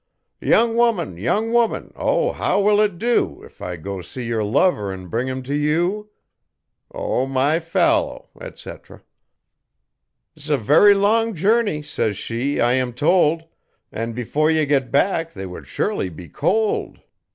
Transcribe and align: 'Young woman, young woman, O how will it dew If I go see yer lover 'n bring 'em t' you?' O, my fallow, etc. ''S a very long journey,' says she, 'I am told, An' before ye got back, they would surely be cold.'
'Young 0.39 0.75
woman, 0.75 1.15
young 1.17 1.51
woman, 1.51 1.93
O 1.95 2.31
how 2.31 2.59
will 2.59 2.81
it 2.81 2.97
dew 2.97 3.43
If 3.43 3.61
I 3.61 3.75
go 3.75 4.01
see 4.01 4.23
yer 4.23 4.43
lover 4.43 4.91
'n 4.91 5.09
bring 5.09 5.29
'em 5.29 5.43
t' 5.43 5.53
you?' 5.55 6.09
O, 6.91 7.27
my 7.27 7.59
fallow, 7.59 8.29
etc. 8.41 9.03
''S 10.35 10.49
a 10.49 10.57
very 10.57 10.95
long 10.95 11.35
journey,' 11.35 11.83
says 11.83 12.17
she, 12.17 12.59
'I 12.59 12.73
am 12.73 12.93
told, 12.93 13.43
An' 13.91 14.13
before 14.13 14.49
ye 14.49 14.65
got 14.65 14.89
back, 14.89 15.33
they 15.33 15.45
would 15.45 15.67
surely 15.67 16.09
be 16.09 16.29
cold.' 16.29 17.01